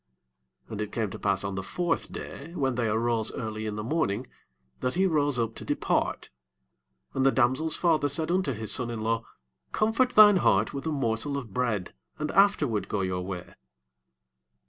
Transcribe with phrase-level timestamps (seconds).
[0.65, 3.75] 5 And it came to pass on the fourth day, when they arose early in
[3.75, 4.25] the morning,
[4.79, 6.31] that he rose up to depart:
[7.13, 9.23] and the damsel's father said unto his son in law,
[9.73, 13.53] Comfort thine heart with a morsel of bread, and afterward go your way.